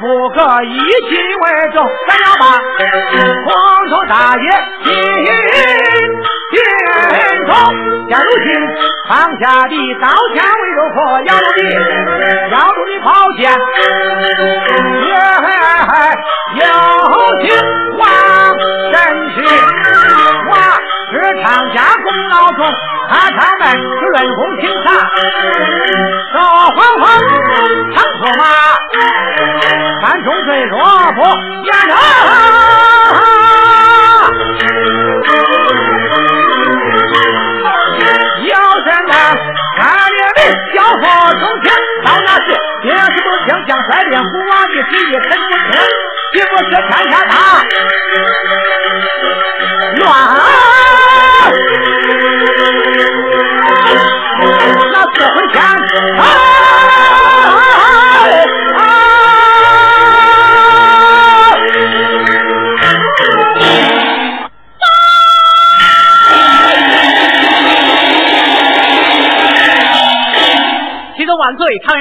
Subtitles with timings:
[0.00, 1.10] 不可一心
[1.40, 2.44] 为重，咱要把
[3.46, 3.52] 皇
[3.88, 4.46] 兄大爷
[4.84, 4.88] 心
[7.14, 7.50] 心中。
[8.08, 8.48] 现如今
[9.08, 9.10] 放
[9.40, 11.60] 下的刀枪为肉破，要路的
[12.50, 13.40] 要路的宝剑，
[16.54, 16.68] 也有
[17.42, 17.46] 情
[17.98, 18.00] 望
[18.92, 18.94] 真
[19.34, 19.36] 是
[20.48, 20.50] 我
[21.10, 22.58] 是常家功劳重，
[23.08, 24.86] 他他们是论功行赏，
[26.32, 26.36] 少
[26.68, 27.02] 黄黄
[27.94, 28.42] 长驸马，
[30.02, 30.74] 山中岁若
[31.12, 31.18] 不
[31.64, 31.70] 言
[38.46, 38.52] 要
[38.84, 39.12] 真那
[39.76, 39.80] 三
[40.14, 40.38] 年里
[40.74, 41.00] 交火
[41.32, 41.66] 中天，
[42.04, 42.48] 到那时
[42.82, 45.74] 别是不听将率领虎王的旨意，臣不听，
[46.32, 47.32] 岂不是天下大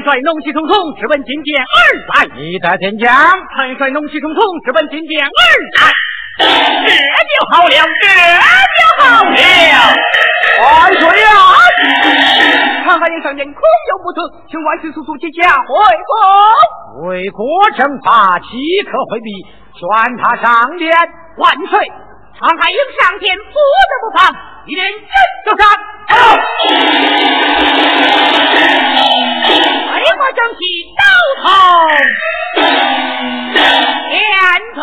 [0.00, 1.76] 元帅怒气冲冲，直奔金殿而
[2.08, 2.24] 来。
[2.34, 5.28] 你的天将，常元帅怒气冲冲，直奔金殿而
[5.76, 5.92] 来。
[6.40, 9.36] 这就好了，这就好了。
[10.60, 11.36] 万岁啊！
[12.84, 15.64] 常海营上殿空有不测，请万岁速速接驾回
[16.08, 17.08] 宫。
[17.08, 17.44] 为国
[17.76, 18.48] 正法，岂
[18.84, 19.30] 可回避？
[19.76, 20.90] 宣他上殿。
[21.36, 21.92] 万岁！
[22.38, 24.32] 常海英上殿不得不防，
[24.66, 24.96] 一连人
[25.44, 25.68] 就上。
[30.32, 30.60] 正气，
[30.96, 31.02] 刀
[31.42, 31.44] 头
[34.10, 34.14] 连
[34.74, 34.78] 头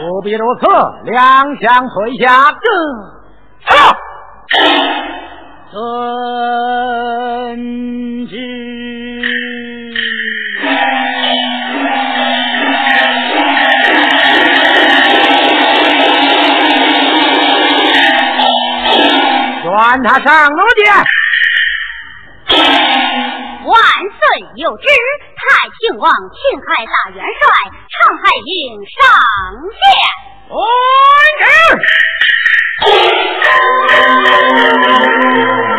[0.00, 0.62] 不必如此，
[1.04, 1.14] 两
[1.60, 2.24] 相退下。
[3.66, 3.72] 啊！
[5.72, 5.76] 遵
[8.28, 8.32] 旨。
[19.96, 20.84] 宣他上路去。
[23.64, 23.74] 万
[24.12, 24.20] 岁
[24.56, 24.84] 有旨，
[25.34, 27.42] 太庆王秦海大元帅
[27.88, 28.94] 常海令上
[29.72, 29.80] 殿。
[30.48, 30.54] 遵
[35.70, 35.75] 哇！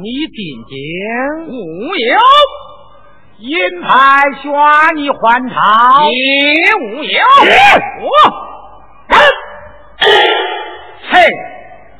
[0.00, 0.76] 你进京？
[1.48, 2.18] 无有。
[3.38, 3.88] 银牌
[4.40, 4.44] 宣
[4.96, 5.18] 你还
[5.48, 5.54] 朝？
[6.10, 6.14] 也
[6.80, 7.20] 无有。
[8.02, 8.10] 我，
[11.10, 11.10] 臣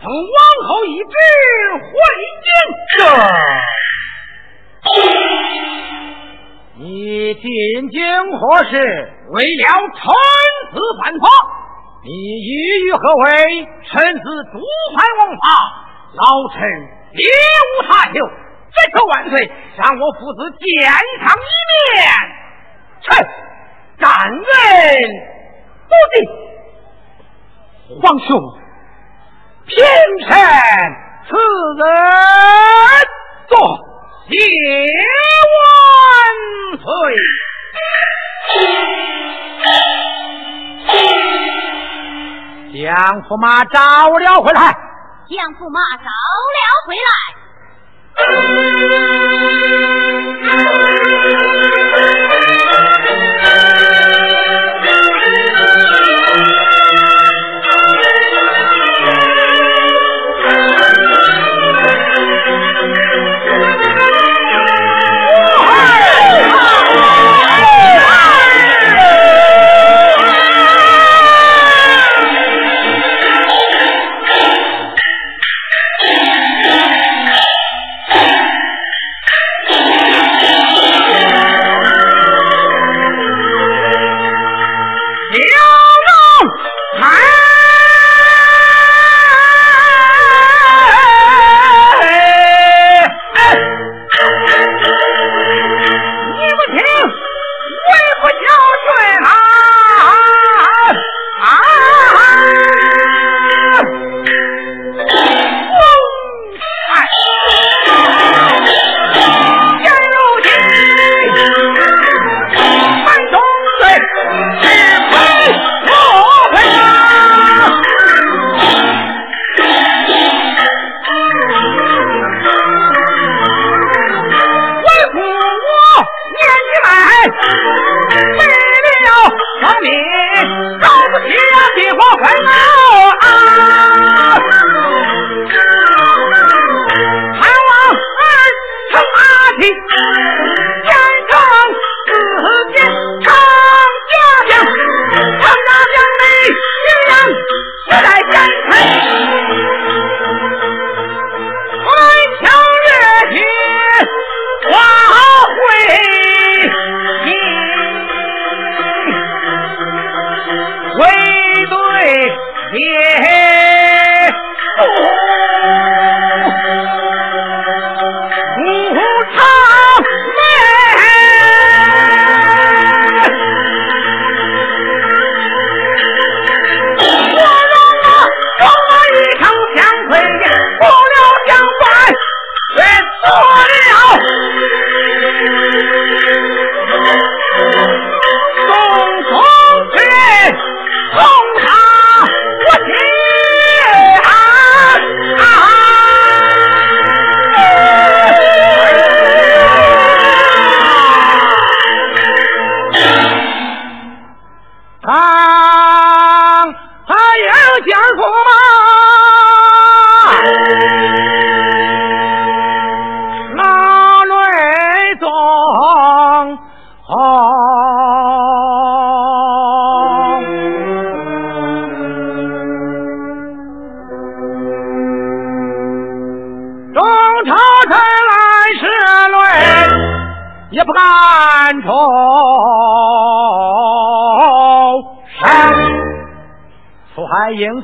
[0.01, 0.39] 奉王
[0.69, 1.15] 后懿旨
[1.83, 1.91] 回
[2.45, 2.47] 京。
[6.79, 6.85] 你
[7.35, 7.45] 进
[7.91, 7.99] 京
[8.39, 8.73] 何事？
[9.31, 9.65] 为了
[9.95, 10.01] 臣
[10.73, 11.27] 子反法。
[12.05, 12.49] 你意
[12.87, 13.25] 欲何为？
[13.85, 14.59] 臣子主
[14.95, 15.43] 犯王法，
[16.15, 16.21] 老
[16.53, 16.59] 臣
[17.13, 18.15] 别无他求。
[18.75, 20.65] 只求万岁让我父子见
[21.21, 21.45] 上一
[21.93, 22.03] 面。
[23.03, 23.07] 臣
[23.99, 24.43] 感恩
[25.89, 26.17] 不尽。
[28.01, 28.29] 皇兄，
[29.67, 29.77] 平
[30.21, 30.29] 身
[31.29, 31.31] 此
[31.77, 31.83] 人
[33.49, 33.53] 坐，
[34.29, 34.33] 谢
[35.53, 35.61] 万
[36.81, 36.85] 岁。
[42.73, 42.81] 将
[43.25, 43.77] 驸马找
[44.09, 44.61] 了回来。
[45.29, 47.33] 将驸马找了回来。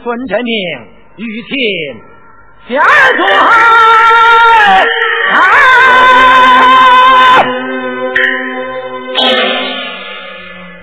[0.02, 0.54] 孙振明，
[1.16, 1.52] 玉琴
[2.68, 2.82] 下
[3.16, 3.20] 座，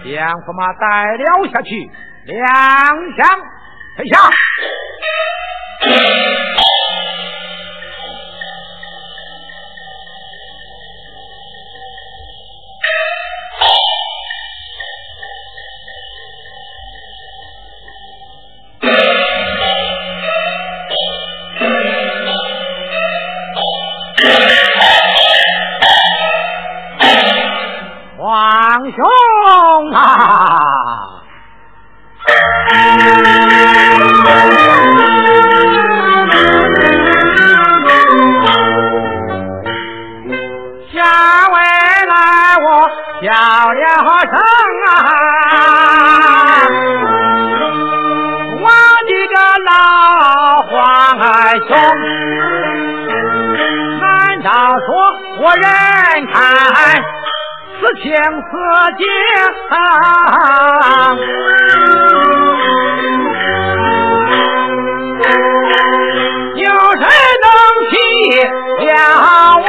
[0.03, 0.85] 将驸马带
[1.17, 1.69] 了下去，
[2.25, 2.37] 两
[3.17, 3.21] 相
[3.97, 4.13] 退下。
[43.25, 43.85] 叫了
[44.21, 44.33] 声
[44.85, 44.87] 啊，
[48.61, 48.63] 我
[49.07, 49.67] 的个老
[50.69, 50.73] 黄
[51.67, 51.67] 兄，
[53.99, 54.05] 难
[54.43, 54.87] 道说
[55.39, 55.65] 我人
[56.31, 56.37] 看，
[57.81, 58.51] 此情此
[58.99, 59.03] 景。
[66.57, 66.63] 有
[66.95, 67.03] 谁
[67.41, 67.45] 能
[67.89, 67.93] 体
[68.85, 68.87] 谅
[69.59, 69.65] 我？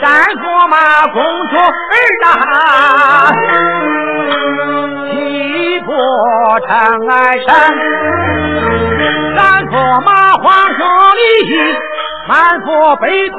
[0.00, 0.76] 山坡马
[1.08, 1.14] 公
[1.48, 2.24] 主儿大
[5.10, 5.14] 气
[5.84, 5.88] 魄
[6.60, 6.68] 成
[7.08, 7.12] 安
[7.46, 7.48] 城
[9.36, 10.44] 山坡马荒
[10.78, 10.80] 郊
[11.14, 11.20] 里
[12.28, 12.66] 满腹
[12.96, 13.38] 悲痛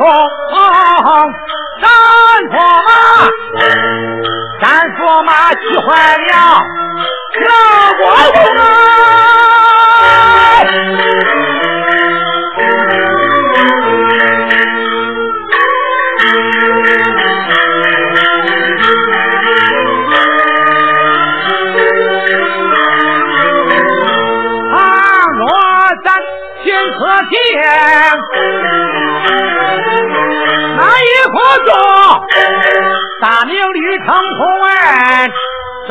[1.81, 1.87] 山
[2.49, 2.89] 坡马
[4.61, 5.87] 山坡马气坏
[6.27, 6.33] 了
[7.47, 7.51] 老
[7.97, 8.37] 光棍
[26.97, 27.35] 可见
[30.77, 31.67] 那一棵树，
[33.21, 34.67] 大名绿城门，
[35.87, 35.89] 中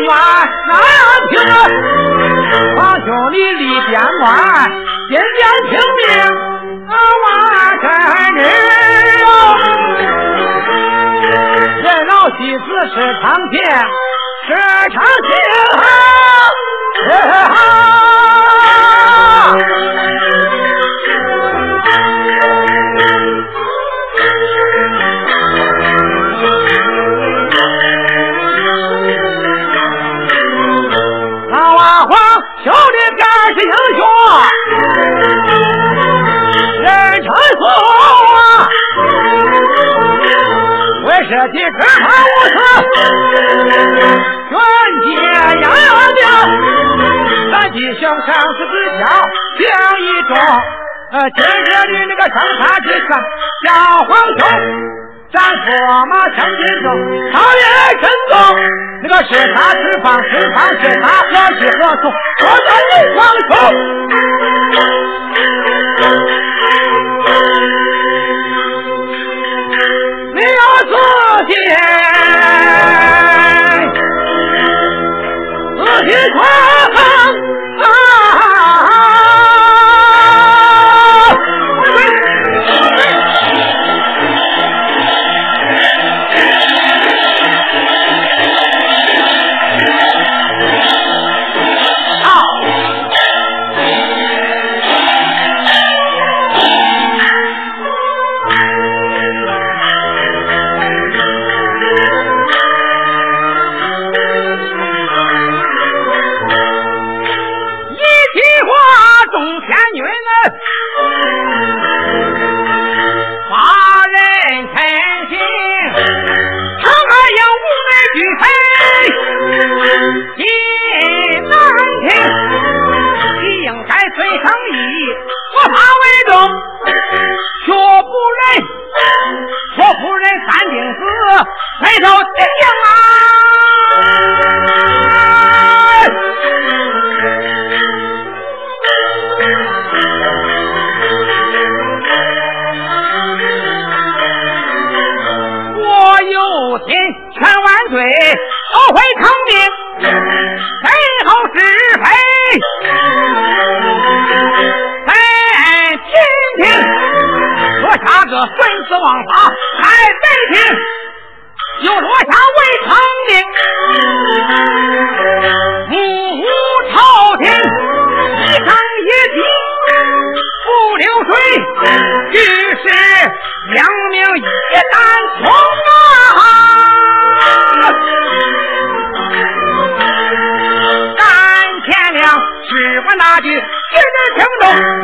[0.00, 0.06] 原
[0.68, 0.72] 南
[1.30, 1.32] 平，
[2.76, 4.26] 皇兄你立边关，
[5.08, 6.00] 边疆听命，
[7.22, 7.24] 万
[7.80, 7.84] 真
[8.34, 8.36] 日
[11.82, 13.58] 人老戏子是长天，
[14.46, 14.50] 是
[14.92, 15.30] 长情。
[51.30, 53.08] 今日的那个生杀之权，
[53.64, 53.68] 小
[54.08, 54.40] 皇兄。
[55.32, 55.70] 咱驸
[56.06, 56.86] 马相接中，
[57.32, 57.62] 朝野
[58.00, 58.34] 震动。
[59.02, 62.02] 那个是他释放，释放是他何去何从？
[62.40, 63.52] 我叫你王中，
[70.34, 70.92] 你要自
[71.46, 71.52] 己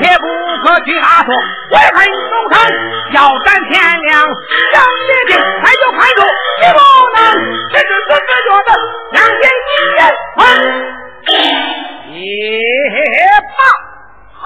[0.08, 0.24] 也不
[0.64, 1.28] 可去拉索
[1.70, 2.56] 我恨中山
[3.12, 4.24] 要占天亮
[4.72, 6.22] 将你的快就快住
[6.60, 6.78] 你不
[7.14, 7.18] 能
[7.72, 8.70] 这是孙子脚的
[9.12, 9.42] 两天。
[9.68, 10.08] 一天。
[10.08, 10.40] 啊
[12.08, 12.12] 一
[13.58, 13.62] 二
[14.32, 14.44] 哼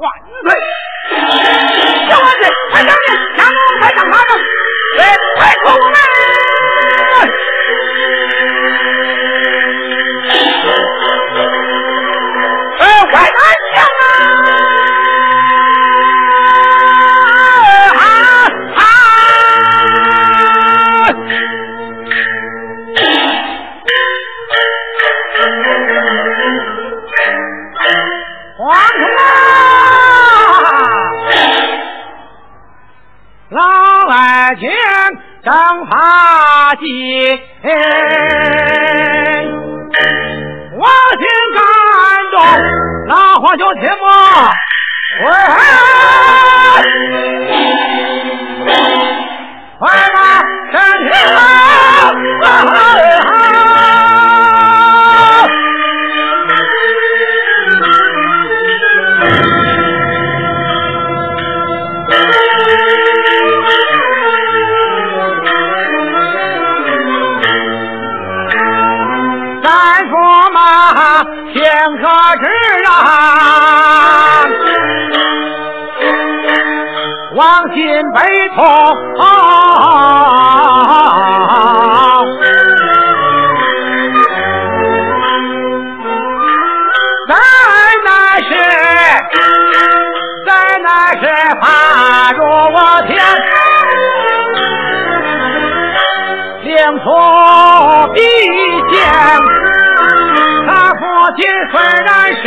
[0.00, 0.04] 万
[0.42, 0.48] 岁
[2.08, 4.40] 小万子快上去拿我上打他们
[5.36, 6.13] 快出来
[35.44, 38.83] 张八姐。
[77.36, 78.20] 往心悲
[78.54, 78.64] 痛，
[87.28, 87.34] 在
[88.04, 88.50] 那时，
[90.46, 90.48] 在
[90.84, 90.88] 那
[91.20, 91.22] 是
[91.60, 91.64] 怕
[92.34, 92.76] 着我
[93.08, 93.12] 天，
[96.62, 96.70] 领
[97.00, 97.04] 出
[98.12, 98.20] 笔
[98.92, 98.94] 剑。
[100.96, 101.02] 父
[101.36, 101.42] 亲
[101.72, 102.44] 虽然是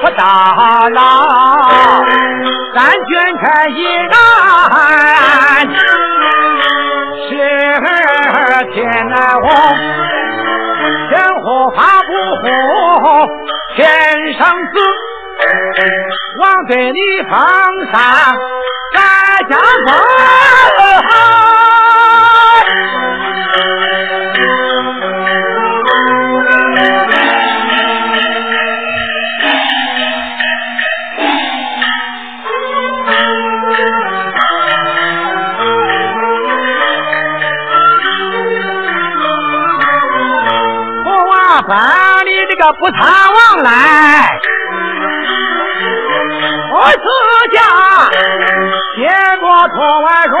[0.00, 1.00] 不大郎，
[2.74, 4.12] 但卷开依然
[7.28, 7.30] 是
[8.72, 8.76] 天
[9.08, 9.44] 难红，
[11.08, 12.10] 天护法不
[12.42, 12.46] 护
[13.76, 13.82] 天
[14.38, 14.40] 生
[14.72, 14.74] 子，
[16.38, 17.30] 王对你封
[17.92, 17.98] 赏
[18.94, 18.98] 在
[19.48, 19.88] 家中。
[42.74, 43.00] 不贪
[43.32, 44.38] 往来，
[46.74, 46.98] 我自
[47.54, 47.60] 家
[48.96, 49.00] 先
[49.40, 50.36] 过托外说，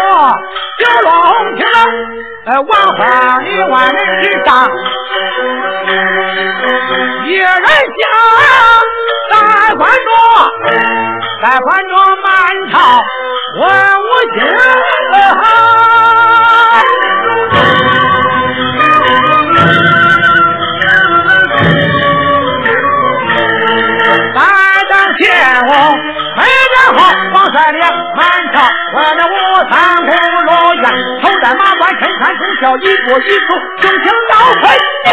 [0.78, 1.10] 九龙
[1.56, 1.60] 亭
[2.46, 4.68] 呃，王花里万人之上，
[7.26, 7.62] 一人下
[9.30, 9.34] 在
[9.74, 10.06] 关中，
[11.42, 12.28] 在关中满
[12.72, 12.76] 朝
[13.58, 13.62] 文
[14.00, 14.36] 武星。
[25.18, 25.28] 见
[25.66, 25.70] 我
[26.36, 26.98] 没人好，
[27.34, 27.82] 王三连
[28.16, 28.18] 满
[28.54, 28.56] 朝，
[28.94, 29.34] 我那武
[29.70, 29.72] 三
[30.06, 30.08] 公
[30.44, 30.84] 罗元，
[31.22, 33.48] 头戴马冠，身穿忠孝，一步一步，
[33.80, 34.64] 雄心要飞
[35.04, 35.06] 天。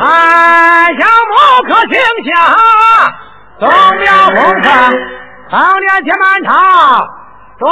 [0.00, 0.04] 汉
[0.98, 1.32] 下木
[1.68, 2.32] 可停下，
[3.60, 3.62] 东
[3.98, 4.66] 庙风声，
[5.50, 6.50] 当年接满朝，
[7.60, 7.62] 走。